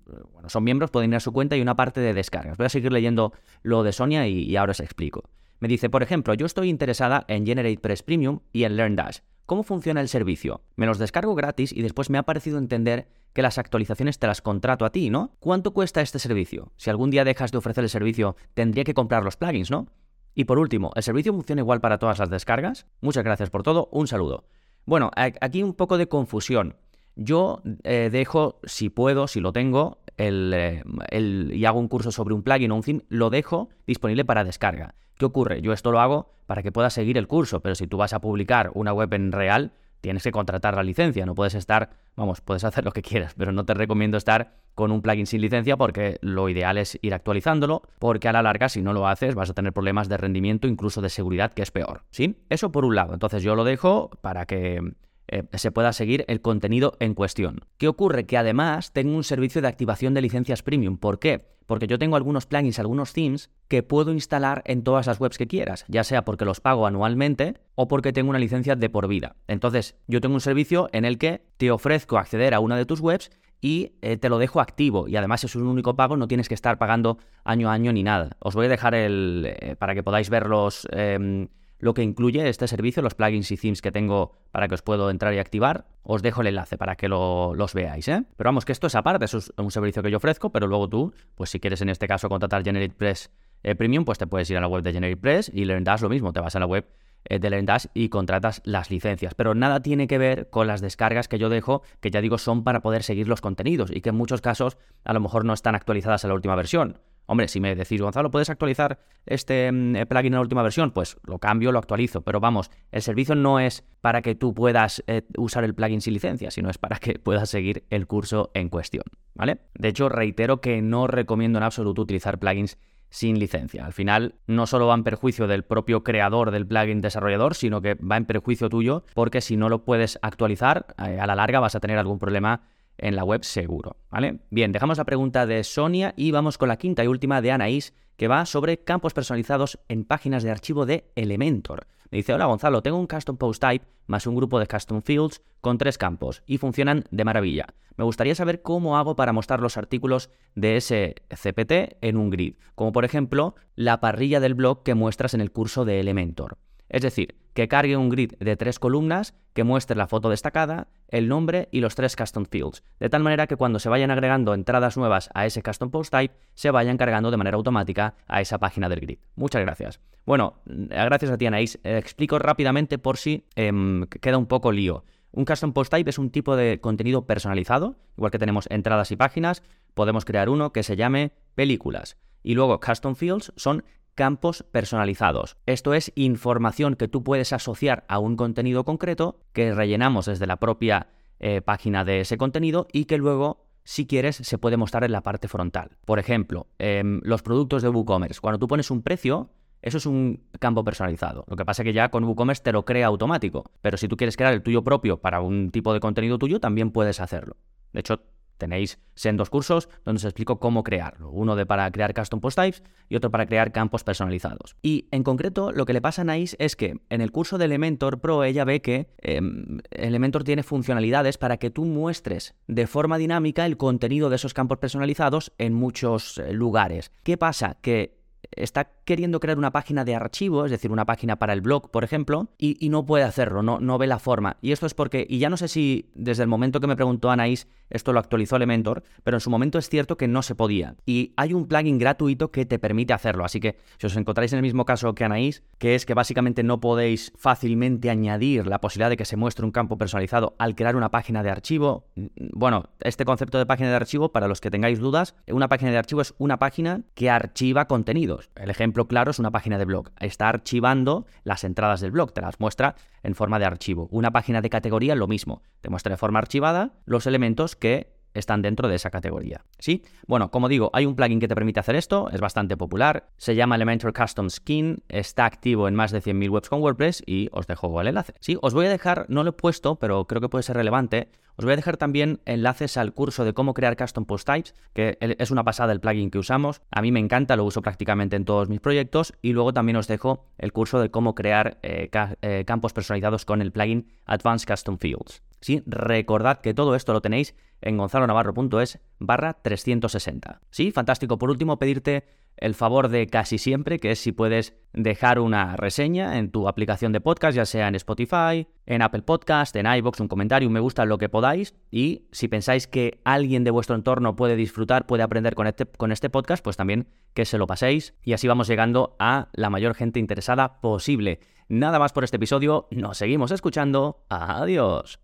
son 0.48 0.64
miembros, 0.64 0.90
pueden 0.90 1.10
ir 1.12 1.16
a 1.16 1.20
su 1.20 1.32
cuenta 1.32 1.56
y 1.56 1.60
una 1.60 1.76
parte 1.76 2.00
de 2.00 2.14
descargas. 2.14 2.56
Voy 2.56 2.66
a 2.66 2.70
seguir 2.70 2.92
leyendo 2.92 3.32
lo 3.62 3.84
de 3.84 3.92
Sonia 3.92 4.26
y, 4.26 4.42
y 4.42 4.56
ahora 4.56 4.72
os 4.72 4.80
explico. 4.80 5.30
Me 5.60 5.68
dice, 5.68 5.90
por 5.90 6.02
ejemplo, 6.02 6.34
yo 6.34 6.46
estoy 6.46 6.68
interesada 6.68 7.24
en 7.28 7.46
GeneratePress 7.46 8.02
Premium 8.02 8.40
y 8.52 8.64
en 8.64 8.76
LearnDash. 8.76 9.18
¿Cómo 9.48 9.62
funciona 9.62 10.02
el 10.02 10.08
servicio? 10.08 10.60
Me 10.76 10.84
los 10.84 10.98
descargo 10.98 11.34
gratis 11.34 11.72
y 11.72 11.80
después 11.80 12.10
me 12.10 12.18
ha 12.18 12.24
parecido 12.24 12.58
entender 12.58 13.08
que 13.32 13.40
las 13.40 13.56
actualizaciones 13.56 14.18
te 14.18 14.26
las 14.26 14.42
contrato 14.42 14.84
a 14.84 14.92
ti, 14.92 15.08
¿no? 15.08 15.32
¿Cuánto 15.40 15.72
cuesta 15.72 16.02
este 16.02 16.18
servicio? 16.18 16.70
Si 16.76 16.90
algún 16.90 17.08
día 17.08 17.24
dejas 17.24 17.50
de 17.50 17.56
ofrecer 17.56 17.82
el 17.82 17.88
servicio, 17.88 18.36
tendría 18.52 18.84
que 18.84 18.92
comprar 18.92 19.24
los 19.24 19.38
plugins, 19.38 19.70
¿no? 19.70 19.86
Y 20.34 20.44
por 20.44 20.58
último, 20.58 20.90
¿el 20.96 21.02
servicio 21.02 21.32
funciona 21.32 21.62
igual 21.62 21.80
para 21.80 21.96
todas 21.96 22.18
las 22.18 22.28
descargas? 22.28 22.84
Muchas 23.00 23.24
gracias 23.24 23.48
por 23.48 23.62
todo, 23.62 23.88
un 23.90 24.06
saludo. 24.06 24.44
Bueno, 24.84 25.10
aquí 25.14 25.62
un 25.62 25.72
poco 25.72 25.96
de 25.96 26.08
confusión. 26.08 26.76
Yo 27.16 27.62
eh, 27.84 28.10
dejo, 28.12 28.60
si 28.64 28.90
puedo, 28.90 29.28
si 29.28 29.40
lo 29.40 29.54
tengo, 29.54 30.02
eh, 30.18 30.82
el, 31.10 31.52
y 31.54 31.64
hago 31.64 31.80
un 31.80 31.88
curso 31.88 32.12
sobre 32.12 32.34
un 32.34 32.42
plugin 32.42 32.70
o 32.70 32.76
un 32.76 32.82
theme, 32.82 33.04
lo 33.08 33.30
dejo 33.30 33.70
disponible 33.86 34.26
para 34.26 34.44
descarga. 34.44 34.94
¿Qué 35.18 35.24
ocurre? 35.24 35.60
Yo 35.60 35.72
esto 35.72 35.90
lo 35.90 36.00
hago 36.00 36.32
para 36.46 36.62
que 36.62 36.72
puedas 36.72 36.94
seguir 36.94 37.18
el 37.18 37.26
curso, 37.26 37.60
pero 37.60 37.74
si 37.74 37.86
tú 37.86 37.96
vas 37.96 38.12
a 38.12 38.20
publicar 38.20 38.70
una 38.74 38.92
web 38.92 39.12
en 39.12 39.32
real, 39.32 39.72
tienes 40.00 40.22
que 40.22 40.30
contratar 40.30 40.76
la 40.76 40.84
licencia, 40.84 41.26
no 41.26 41.34
puedes 41.34 41.54
estar, 41.54 41.90
vamos, 42.16 42.40
puedes 42.40 42.62
hacer 42.64 42.84
lo 42.84 42.92
que 42.92 43.02
quieras, 43.02 43.34
pero 43.36 43.50
no 43.50 43.64
te 43.64 43.74
recomiendo 43.74 44.16
estar 44.16 44.54
con 44.74 44.92
un 44.92 45.02
plugin 45.02 45.26
sin 45.26 45.40
licencia 45.40 45.76
porque 45.76 46.18
lo 46.20 46.48
ideal 46.48 46.78
es 46.78 46.98
ir 47.02 47.12
actualizándolo, 47.12 47.82
porque 47.98 48.28
a 48.28 48.32
la 48.32 48.42
larga 48.42 48.68
si 48.68 48.80
no 48.80 48.92
lo 48.92 49.08
haces 49.08 49.34
vas 49.34 49.50
a 49.50 49.54
tener 49.54 49.72
problemas 49.72 50.08
de 50.08 50.16
rendimiento, 50.16 50.68
incluso 50.68 51.00
de 51.00 51.08
seguridad, 51.08 51.52
que 51.52 51.62
es 51.62 51.72
peor, 51.72 52.04
¿sí? 52.10 52.36
Eso 52.48 52.70
por 52.70 52.84
un 52.84 52.94
lado, 52.94 53.12
entonces 53.12 53.42
yo 53.42 53.56
lo 53.56 53.64
dejo 53.64 54.10
para 54.20 54.46
que 54.46 54.80
eh, 55.28 55.44
se 55.54 55.70
pueda 55.70 55.92
seguir 55.92 56.24
el 56.28 56.40
contenido 56.40 56.94
en 57.00 57.14
cuestión. 57.14 57.60
¿Qué 57.76 57.88
ocurre? 57.88 58.26
Que 58.26 58.36
además 58.36 58.92
tengo 58.92 59.14
un 59.14 59.24
servicio 59.24 59.62
de 59.62 59.68
activación 59.68 60.14
de 60.14 60.22
licencias 60.22 60.62
premium. 60.62 60.98
¿Por 60.98 61.18
qué? 61.18 61.46
Porque 61.66 61.86
yo 61.86 61.98
tengo 61.98 62.16
algunos 62.16 62.46
plugins, 62.46 62.78
algunos 62.78 63.12
themes 63.12 63.50
que 63.68 63.82
puedo 63.82 64.12
instalar 64.12 64.62
en 64.64 64.82
todas 64.82 65.06
las 65.06 65.20
webs 65.20 65.36
que 65.36 65.46
quieras, 65.46 65.84
ya 65.86 66.02
sea 66.02 66.24
porque 66.24 66.46
los 66.46 66.60
pago 66.60 66.86
anualmente 66.86 67.58
o 67.74 67.88
porque 67.88 68.14
tengo 68.14 68.30
una 68.30 68.38
licencia 68.38 68.74
de 68.74 68.88
por 68.88 69.06
vida. 69.06 69.36
Entonces, 69.48 69.94
yo 70.06 70.22
tengo 70.22 70.34
un 70.34 70.40
servicio 70.40 70.88
en 70.92 71.04
el 71.04 71.18
que 71.18 71.42
te 71.58 71.70
ofrezco 71.70 72.16
acceder 72.16 72.54
a 72.54 72.60
una 72.60 72.76
de 72.76 72.86
tus 72.86 73.00
webs 73.00 73.30
y 73.60 73.92
eh, 74.02 74.16
te 74.16 74.28
lo 74.28 74.38
dejo 74.38 74.60
activo. 74.60 75.08
Y 75.08 75.16
además 75.16 75.44
es 75.44 75.56
un 75.56 75.66
único 75.66 75.94
pago, 75.94 76.16
no 76.16 76.28
tienes 76.28 76.48
que 76.48 76.54
estar 76.54 76.78
pagando 76.78 77.18
año 77.44 77.70
a 77.70 77.74
año 77.74 77.92
ni 77.92 78.02
nada. 78.02 78.36
Os 78.38 78.54
voy 78.54 78.66
a 78.66 78.68
dejar 78.68 78.94
el. 78.94 79.54
Eh, 79.60 79.76
para 79.76 79.94
que 79.94 80.02
podáis 80.02 80.30
ver 80.30 80.46
los, 80.46 80.86
em, 80.92 81.48
lo 81.78 81.94
que 81.94 82.02
incluye 82.02 82.48
este 82.48 82.66
servicio, 82.66 83.02
los 83.02 83.14
plugins 83.14 83.50
y 83.50 83.56
themes 83.56 83.82
que 83.82 83.92
tengo 83.92 84.32
para 84.50 84.68
que 84.68 84.74
os 84.74 84.82
puedo 84.82 85.10
entrar 85.10 85.32
y 85.34 85.38
activar. 85.38 85.86
Os 86.02 86.22
dejo 86.22 86.40
el 86.40 86.48
enlace 86.48 86.76
para 86.76 86.96
que 86.96 87.08
los 87.08 87.74
veáis, 87.74 88.08
¿eh? 88.08 88.24
Pero 88.36 88.48
vamos, 88.48 88.64
que 88.64 88.72
esto 88.72 88.86
es 88.86 88.94
aparte, 88.94 89.24
es 89.24 89.52
un 89.56 89.70
servicio 89.70 90.02
que 90.02 90.10
yo 90.10 90.16
ofrezco, 90.16 90.50
pero 90.50 90.66
luego 90.66 90.88
tú, 90.88 91.12
pues 91.34 91.50
si 91.50 91.60
quieres 91.60 91.80
en 91.82 91.88
este 91.88 92.08
caso 92.08 92.28
contratar 92.28 92.64
GeneratePress 92.64 93.30
eh, 93.62 93.74
Premium, 93.74 94.04
pues 94.04 94.18
te 94.18 94.26
puedes 94.26 94.48
ir 94.50 94.56
a 94.56 94.60
la 94.60 94.68
web 94.68 94.82
de 94.82 94.92
GeneratePress 94.92 95.50
y 95.52 95.64
LearnDash 95.64 96.02
lo 96.02 96.08
mismo, 96.08 96.32
te 96.32 96.40
vas 96.40 96.54
a 96.56 96.60
la 96.60 96.66
web 96.66 96.86
eh, 97.24 97.38
de 97.38 97.50
LearnDash 97.50 97.86
y 97.94 98.08
contratas 98.08 98.62
las 98.64 98.90
licencias. 98.90 99.34
Pero 99.34 99.54
nada 99.54 99.80
tiene 99.80 100.06
que 100.06 100.18
ver 100.18 100.48
con 100.50 100.66
las 100.66 100.80
descargas 100.80 101.28
que 101.28 101.38
yo 101.38 101.48
dejo, 101.48 101.82
que 102.00 102.10
ya 102.10 102.20
digo 102.20 102.38
son 102.38 102.64
para 102.64 102.80
poder 102.80 103.02
seguir 103.02 103.28
los 103.28 103.40
contenidos 103.40 103.90
y 103.92 104.00
que 104.00 104.10
en 104.10 104.16
muchos 104.16 104.40
casos 104.40 104.78
a 105.04 105.12
lo 105.12 105.20
mejor 105.20 105.44
no 105.44 105.52
están 105.52 105.74
actualizadas 105.74 106.24
a 106.24 106.28
la 106.28 106.34
última 106.34 106.54
versión. 106.54 106.98
Hombre, 107.30 107.46
si 107.46 107.60
me 107.60 107.74
decís, 107.74 108.00
Gonzalo, 108.00 108.30
¿puedes 108.30 108.48
actualizar 108.48 109.00
este 109.26 109.70
mm, 109.70 110.06
plugin 110.08 110.32
en 110.32 110.36
la 110.36 110.40
última 110.40 110.62
versión? 110.62 110.92
Pues 110.92 111.18
lo 111.24 111.38
cambio, 111.38 111.72
lo 111.72 111.78
actualizo. 111.78 112.22
Pero 112.22 112.40
vamos, 112.40 112.70
el 112.90 113.02
servicio 113.02 113.34
no 113.34 113.60
es 113.60 113.84
para 114.00 114.22
que 114.22 114.34
tú 114.34 114.54
puedas 114.54 115.04
eh, 115.06 115.22
usar 115.36 115.62
el 115.64 115.74
plugin 115.74 116.00
sin 116.00 116.14
licencia, 116.14 116.50
sino 116.50 116.70
es 116.70 116.78
para 116.78 116.96
que 116.96 117.18
puedas 117.22 117.50
seguir 117.50 117.84
el 117.90 118.06
curso 118.06 118.50
en 118.54 118.70
cuestión. 118.70 119.04
¿Vale? 119.34 119.58
De 119.74 119.88
hecho, 119.88 120.08
reitero 120.08 120.62
que 120.62 120.80
no 120.80 121.06
recomiendo 121.06 121.58
en 121.58 121.64
absoluto 121.64 122.00
utilizar 122.00 122.38
plugins 122.38 122.78
sin 123.10 123.38
licencia. 123.38 123.84
Al 123.84 123.92
final, 123.92 124.36
no 124.46 124.66
solo 124.66 124.86
va 124.86 124.94
en 124.94 125.04
perjuicio 125.04 125.46
del 125.46 125.64
propio 125.64 126.02
creador 126.02 126.50
del 126.50 126.66
plugin 126.66 127.02
desarrollador, 127.02 127.54
sino 127.54 127.82
que 127.82 127.94
va 127.94 128.16
en 128.16 128.24
perjuicio 128.24 128.70
tuyo, 128.70 129.04
porque 129.14 129.42
si 129.42 129.58
no 129.58 129.68
lo 129.68 129.84
puedes 129.84 130.18
actualizar, 130.22 130.86
eh, 131.06 131.18
a 131.20 131.26
la 131.26 131.34
larga 131.34 131.60
vas 131.60 131.74
a 131.74 131.80
tener 131.80 131.98
algún 131.98 132.18
problema 132.18 132.62
en 132.98 133.16
la 133.16 133.24
web 133.24 133.44
seguro, 133.44 133.96
¿vale? 134.10 134.40
Bien, 134.50 134.72
dejamos 134.72 134.98
la 134.98 135.04
pregunta 135.04 135.46
de 135.46 135.64
Sonia 135.64 136.14
y 136.16 136.30
vamos 136.30 136.58
con 136.58 136.68
la 136.68 136.76
quinta 136.76 137.04
y 137.04 137.06
última 137.06 137.40
de 137.40 137.52
Anaís, 137.52 137.94
que 138.16 138.28
va 138.28 138.44
sobre 138.46 138.78
campos 138.78 139.14
personalizados 139.14 139.78
en 139.88 140.04
páginas 140.04 140.42
de 140.42 140.50
archivo 140.50 140.84
de 140.84 141.10
Elementor. 141.14 141.86
Me 142.10 142.18
dice, 142.18 142.34
hola 142.34 142.46
Gonzalo, 142.46 142.82
tengo 142.82 142.98
un 142.98 143.06
custom 143.06 143.36
post 143.36 143.62
type 143.62 143.86
más 144.06 144.26
un 144.26 144.34
grupo 144.34 144.58
de 144.58 144.66
custom 144.66 145.02
fields 145.02 145.42
con 145.60 145.78
tres 145.78 145.98
campos 145.98 146.42
y 146.46 146.58
funcionan 146.58 147.04
de 147.10 147.24
maravilla. 147.24 147.66
Me 147.96 148.04
gustaría 148.04 148.34
saber 148.34 148.62
cómo 148.62 148.96
hago 148.96 149.16
para 149.16 149.32
mostrar 149.32 149.60
los 149.60 149.76
artículos 149.76 150.30
de 150.54 150.76
ese 150.76 151.16
CPT 151.28 151.98
en 152.00 152.16
un 152.16 152.30
grid, 152.30 152.54
como 152.74 152.92
por 152.92 153.04
ejemplo 153.04 153.54
la 153.74 154.00
parrilla 154.00 154.40
del 154.40 154.54
blog 154.54 154.82
que 154.82 154.94
muestras 154.94 155.34
en 155.34 155.40
el 155.40 155.52
curso 155.52 155.84
de 155.84 156.00
Elementor. 156.00 156.58
Es 156.88 157.02
decir, 157.02 157.36
que 157.54 157.68
cargue 157.68 157.96
un 157.96 158.08
grid 158.08 158.34
de 158.38 158.56
tres 158.56 158.78
columnas 158.78 159.34
que 159.52 159.64
muestre 159.64 159.96
la 159.96 160.06
foto 160.06 160.30
destacada, 160.30 160.88
el 161.08 161.28
nombre 161.28 161.68
y 161.72 161.80
los 161.80 161.94
tres 161.94 162.14
custom 162.14 162.44
fields, 162.44 162.82
de 163.00 163.10
tal 163.10 163.22
manera 163.22 163.46
que 163.46 163.56
cuando 163.56 163.78
se 163.78 163.88
vayan 163.88 164.10
agregando 164.10 164.54
entradas 164.54 164.96
nuevas 164.96 165.30
a 165.34 165.44
ese 165.44 165.62
custom 165.62 165.90
post 165.90 166.12
type, 166.12 166.34
se 166.54 166.70
vayan 166.70 166.96
cargando 166.96 167.30
de 167.30 167.36
manera 167.36 167.56
automática 167.56 168.14
a 168.26 168.40
esa 168.40 168.58
página 168.58 168.88
del 168.88 169.00
grid. 169.00 169.18
Muchas 169.34 169.62
gracias. 169.62 170.00
Bueno, 170.24 170.60
eh, 170.68 170.86
gracias 170.90 171.30
a 171.30 171.38
ti 171.38 171.46
Anaís. 171.46 171.78
Eh, 171.82 171.98
explico 171.98 172.38
rápidamente 172.38 172.98
por 172.98 173.16
si 173.16 173.44
em, 173.56 174.06
queda 174.06 174.38
un 174.38 174.46
poco 174.46 174.70
lío. 174.70 175.04
Un 175.32 175.44
custom 175.44 175.72
post 175.72 175.92
type 175.92 176.10
es 176.10 176.18
un 176.18 176.30
tipo 176.30 176.56
de 176.56 176.80
contenido 176.80 177.26
personalizado, 177.26 177.96
igual 178.16 178.30
que 178.30 178.38
tenemos 178.38 178.66
entradas 178.70 179.10
y 179.10 179.16
páginas, 179.16 179.62
podemos 179.94 180.24
crear 180.24 180.48
uno 180.48 180.72
que 180.72 180.82
se 180.82 180.96
llame 180.96 181.32
películas. 181.54 182.16
Y 182.42 182.54
luego 182.54 182.80
custom 182.80 183.14
fields 183.14 183.52
son 183.56 183.84
campos 184.18 184.64
personalizados. 184.72 185.56
Esto 185.64 185.94
es 185.94 186.10
información 186.16 186.96
que 186.96 187.06
tú 187.06 187.22
puedes 187.22 187.52
asociar 187.52 188.04
a 188.08 188.18
un 188.18 188.34
contenido 188.34 188.84
concreto 188.84 189.38
que 189.52 189.72
rellenamos 189.72 190.26
desde 190.26 190.48
la 190.48 190.56
propia 190.56 191.06
eh, 191.38 191.60
página 191.62 192.04
de 192.04 192.22
ese 192.22 192.36
contenido 192.36 192.88
y 192.92 193.04
que 193.04 193.16
luego 193.16 193.68
si 193.84 194.08
quieres, 194.08 194.34
se 194.34 194.58
puede 194.58 194.76
mostrar 194.76 195.04
en 195.04 195.12
la 195.12 195.22
parte 195.22 195.46
frontal. 195.46 195.96
Por 196.04 196.18
ejemplo, 196.18 196.66
em, 196.78 197.20
los 197.22 197.42
productos 197.42 197.80
de 197.80 197.88
WooCommerce. 197.88 198.40
Cuando 198.40 198.58
tú 198.58 198.66
pones 198.66 198.90
un 198.90 199.02
precio, 199.02 199.50
eso 199.80 199.98
es 199.98 200.04
un 200.04 200.42
campo 200.58 200.82
personalizado. 200.82 201.44
Lo 201.46 201.56
que 201.56 201.64
pasa 201.64 201.82
es 201.82 201.84
que 201.84 201.92
ya 201.92 202.10
con 202.10 202.24
WooCommerce 202.24 202.64
te 202.64 202.72
lo 202.72 202.84
crea 202.84 203.06
automático. 203.06 203.70
Pero 203.80 203.96
si 203.96 204.08
tú 204.08 204.16
quieres 204.16 204.36
crear 204.36 204.52
el 204.52 204.64
tuyo 204.64 204.82
propio 204.82 205.20
para 205.20 205.40
un 205.40 205.70
tipo 205.70 205.94
de 205.94 206.00
contenido 206.00 206.38
tuyo, 206.38 206.58
también 206.58 206.90
puedes 206.90 207.20
hacerlo. 207.20 207.56
De 207.92 208.00
hecho, 208.00 208.20
Tenéis 208.58 208.98
dos 209.34 209.50
cursos 209.50 209.88
donde 210.04 210.18
os 210.18 210.24
explico 210.24 210.60
cómo 210.60 210.84
crearlo. 210.84 211.30
Uno 211.30 211.56
de 211.56 211.66
para 211.66 211.90
crear 211.90 212.14
custom 212.14 212.40
post 212.40 212.58
types 212.58 212.82
y 213.08 213.16
otro 213.16 213.30
para 213.30 213.46
crear 213.46 213.72
campos 213.72 214.04
personalizados. 214.04 214.76
Y 214.82 215.08
en 215.10 215.22
concreto, 215.22 215.72
lo 215.72 215.86
que 215.86 215.92
le 215.92 216.00
pasa 216.00 216.22
a 216.22 216.24
Nice 216.24 216.56
es 216.58 216.76
que 216.76 217.00
en 217.08 217.20
el 217.20 217.32
curso 217.32 217.58
de 217.58 217.64
Elementor 217.64 218.20
Pro 218.20 218.44
ella 218.44 218.64
ve 218.64 218.80
que 218.80 219.08
em, 219.18 219.78
Elementor 219.90 220.44
tiene 220.44 220.62
funcionalidades 220.62 221.38
para 221.38 221.56
que 221.56 221.70
tú 221.70 221.84
muestres 221.84 222.54
de 222.66 222.86
forma 222.86 223.18
dinámica 223.18 223.66
el 223.66 223.76
contenido 223.76 224.30
de 224.30 224.36
esos 224.36 224.54
campos 224.54 224.78
personalizados 224.78 225.52
en 225.58 225.74
muchos 225.74 226.38
eh, 226.38 226.52
lugares. 226.52 227.10
¿Qué 227.22 227.36
pasa? 227.36 227.78
Que 227.80 228.18
está 228.52 228.90
queriendo 229.08 229.40
crear 229.40 229.56
una 229.56 229.72
página 229.72 230.04
de 230.04 230.14
archivo, 230.14 230.66
es 230.66 230.70
decir, 230.70 230.92
una 230.92 231.06
página 231.06 231.36
para 231.36 231.54
el 231.54 231.62
blog, 231.62 231.90
por 231.90 232.04
ejemplo, 232.04 232.50
y, 232.58 232.90
no 232.90 233.06
puede 233.06 233.24
hacerlo, 233.24 233.62
no, 233.62 233.80
no, 233.80 233.96
ve 233.96 234.06
la 234.06 234.18
forma. 234.18 234.58
Y 234.60 234.72
esto 234.72 234.84
es 234.84 234.92
porque, 234.92 235.26
y 235.26 235.38
ya 235.38 235.48
no 235.48 235.56
sé 235.56 235.68
si 235.68 236.10
desde 236.14 236.42
el 236.42 236.48
momento 236.50 236.78
que 236.78 236.86
me 236.86 236.94
preguntó 236.94 237.30
Anaís, 237.30 237.68
esto 237.88 238.12
lo 238.12 238.18
actualizó 238.18 238.56
Elementor, 238.56 239.02
pero 239.24 239.38
en 239.38 239.40
su 239.40 239.48
momento 239.48 239.78
es 239.78 239.88
cierto 239.88 240.18
que 240.18 240.28
no 240.28 240.42
se 240.42 240.54
podía. 240.54 240.94
Y 241.06 241.32
hay 241.38 241.54
un 241.54 241.66
plugin 241.68 241.96
gratuito 241.96 242.50
que 242.50 242.66
te 242.66 242.78
permite 242.78 243.14
hacerlo. 243.14 243.46
Así 243.46 243.60
que 243.60 243.78
si 243.96 244.06
os 244.06 244.14
encontráis 244.14 244.52
en 244.52 244.58
el 244.58 244.62
mismo 244.62 244.84
caso 244.84 245.14
que 245.14 245.24
Anaís, 245.24 245.62
que 245.78 245.94
es 245.94 246.04
que 246.04 246.12
básicamente 246.12 246.62
no 246.62 246.78
podéis 246.78 247.32
fácilmente 247.34 248.10
añadir 248.10 248.66
la 248.66 248.78
posibilidad 248.78 249.08
de 249.08 249.16
que 249.16 249.24
se 249.24 249.38
muestre 249.38 249.64
un 249.64 249.72
campo 249.72 249.96
personalizado 249.96 250.54
al 250.58 250.74
crear 250.74 250.96
una 250.96 251.10
página 251.10 251.42
de 251.42 251.48
archivo, 251.48 252.04
bueno, 252.52 252.90
este 253.00 253.24
concepto 253.24 253.56
de 253.56 253.64
página 253.64 253.88
de 253.88 253.96
archivo, 253.96 254.32
para 254.32 254.48
los 254.48 254.60
que 254.60 254.70
tengáis 254.70 254.98
dudas, 254.98 255.34
una 255.46 255.68
página 255.68 255.92
de 255.92 255.96
archivo 255.96 256.20
es 256.20 256.34
una 256.36 256.58
página 256.58 257.04
que 257.14 257.30
archiva 257.30 257.86
contenidos. 257.86 258.50
El 258.54 258.68
ejemplo 258.68 258.97
claro 259.06 259.30
es 259.30 259.38
una 259.38 259.50
página 259.50 259.78
de 259.78 259.84
blog. 259.84 260.10
Está 260.18 260.48
archivando 260.48 261.26
las 261.44 261.62
entradas 261.64 262.00
del 262.00 262.10
blog, 262.10 262.32
te 262.32 262.40
las 262.40 262.58
muestra 262.58 262.96
en 263.22 263.34
forma 263.34 263.58
de 263.58 263.66
archivo. 263.66 264.08
Una 264.10 264.32
página 264.32 264.60
de 264.60 264.70
categoría, 264.70 265.14
lo 265.14 265.28
mismo. 265.28 265.62
Te 265.80 265.90
muestra 265.90 266.10
de 266.10 266.16
forma 266.16 266.40
archivada 266.40 266.92
los 267.04 267.26
elementos 267.26 267.76
que 267.76 268.17
están 268.34 268.62
dentro 268.62 268.88
de 268.88 268.96
esa 268.96 269.10
categoría. 269.10 269.64
¿Sí? 269.78 270.02
Bueno, 270.26 270.50
como 270.50 270.68
digo, 270.68 270.90
hay 270.92 271.06
un 271.06 271.14
plugin 271.14 271.40
que 271.40 271.48
te 271.48 271.54
permite 271.54 271.80
hacer 271.80 271.96
esto, 271.96 272.28
es 272.30 272.40
bastante 272.40 272.76
popular, 272.76 273.28
se 273.36 273.54
llama 273.54 273.76
Elementor 273.76 274.12
Custom 274.12 274.50
Skin, 274.50 275.02
está 275.08 275.46
activo 275.46 275.88
en 275.88 275.94
más 275.94 276.12
de 276.12 276.22
100.000 276.22 276.50
webs 276.50 276.68
con 276.68 276.80
WordPress 276.82 277.22
y 277.26 277.48
os 277.52 277.66
dejo 277.66 278.00
el 278.00 278.08
enlace. 278.08 278.34
Sí, 278.40 278.56
os 278.60 278.74
voy 278.74 278.86
a 278.86 278.90
dejar, 278.90 279.26
no 279.28 279.44
lo 279.44 279.50
he 279.50 279.54
puesto, 279.54 279.96
pero 279.96 280.26
creo 280.26 280.40
que 280.40 280.48
puede 280.48 280.62
ser 280.62 280.76
relevante, 280.76 281.30
os 281.58 281.64
voy 281.64 281.72
a 281.72 281.76
dejar 281.76 281.96
también 281.96 282.40
enlaces 282.44 282.96
al 282.96 283.12
curso 283.12 283.44
de 283.44 283.52
cómo 283.52 283.74
crear 283.74 283.96
custom 283.96 284.26
post 284.26 284.46
types, 284.46 284.74
que 284.92 285.18
es 285.20 285.50
una 285.50 285.64
pasada 285.64 285.92
el 285.92 285.98
plugin 285.98 286.30
que 286.30 286.38
usamos. 286.38 286.82
A 286.92 287.02
mí 287.02 287.10
me 287.10 287.18
encanta, 287.18 287.56
lo 287.56 287.64
uso 287.64 287.82
prácticamente 287.82 288.36
en 288.36 288.44
todos 288.44 288.68
mis 288.68 288.78
proyectos. 288.78 289.34
Y 289.42 289.54
luego 289.54 289.72
también 289.72 289.96
os 289.96 290.06
dejo 290.06 290.44
el 290.56 290.72
curso 290.72 291.00
de 291.00 291.10
cómo 291.10 291.34
crear 291.34 291.78
eh, 291.82 292.10
eh, 292.42 292.64
campos 292.64 292.92
personalizados 292.92 293.44
con 293.44 293.60
el 293.60 293.72
plugin 293.72 294.06
Advanced 294.24 294.68
Custom 294.68 294.98
Fields. 294.98 295.42
¿sí? 295.60 295.82
Recordad 295.84 296.60
que 296.60 296.74
todo 296.74 296.94
esto 296.94 297.12
lo 297.12 297.22
tenéis 297.22 297.56
en 297.80 297.96
gonzalonavarro.es 297.96 299.00
barra 299.18 299.54
360. 299.54 300.60
Sí, 300.70 300.90
fantástico. 300.90 301.38
Por 301.38 301.50
último, 301.50 301.78
pedirte 301.78 302.24
el 302.60 302.74
favor 302.74 303.08
de 303.08 303.26
casi 303.26 303.58
siempre, 303.58 303.98
que 303.98 304.10
es 304.10 304.18
si 304.18 304.32
puedes 304.32 304.74
dejar 304.92 305.38
una 305.38 305.76
reseña 305.76 306.38
en 306.38 306.50
tu 306.50 306.68
aplicación 306.68 307.12
de 307.12 307.20
podcast, 307.20 307.56
ya 307.56 307.64
sea 307.64 307.88
en 307.88 307.94
Spotify, 307.94 308.66
en 308.86 309.02
Apple 309.02 309.22
Podcast, 309.22 309.76
en 309.76 309.86
iBox, 309.86 310.20
un 310.20 310.28
comentario, 310.28 310.68
un 310.68 310.74
me 310.74 310.80
gusta, 310.80 311.04
lo 311.04 311.18
que 311.18 311.28
podáis. 311.28 311.74
Y 311.90 312.26
si 312.32 312.48
pensáis 312.48 312.86
que 312.86 313.20
alguien 313.24 313.64
de 313.64 313.70
vuestro 313.70 313.94
entorno 313.96 314.36
puede 314.36 314.56
disfrutar, 314.56 315.06
puede 315.06 315.22
aprender 315.22 315.54
con 315.54 315.66
este, 315.66 315.86
con 315.86 316.12
este 316.12 316.30
podcast, 316.30 316.64
pues 316.64 316.76
también 316.76 317.08
que 317.34 317.44
se 317.44 317.58
lo 317.58 317.66
paséis. 317.66 318.14
Y 318.22 318.32
así 318.32 318.48
vamos 318.48 318.68
llegando 318.68 319.16
a 319.18 319.48
la 319.52 319.70
mayor 319.70 319.94
gente 319.94 320.18
interesada 320.18 320.80
posible. 320.80 321.40
Nada 321.68 321.98
más 321.98 322.12
por 322.12 322.24
este 322.24 322.36
episodio, 322.36 322.88
nos 322.90 323.18
seguimos 323.18 323.50
escuchando. 323.50 324.24
Adiós. 324.28 325.20